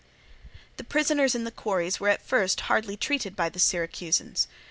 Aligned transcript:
The 0.77 0.83
prisoners 0.83 1.35
in 1.35 1.43
the 1.43 1.51
quarries 1.51 1.99
were 1.99 2.09
at 2.09 2.25
first 2.25 2.61
hardly 2.61 2.97
treated 2.97 3.35
by 3.35 3.49
the 3.49 3.59
Syracusans. 3.59 4.47